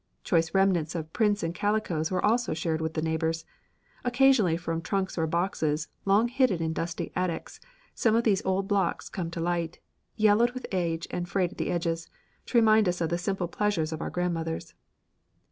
[0.23, 3.45] Choice remnants of prints and calicoes were also shared with the neighbours.
[4.03, 7.59] Occasionally from trunks or boxes, long hidden in dusty attics,
[7.93, 9.77] some of these old blocks come to light,
[10.15, 12.09] yellowed with age and frayed at the edges,
[12.47, 14.73] to remind us of the simple pleasures of our grandmothers.